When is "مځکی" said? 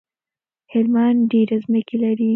1.71-1.97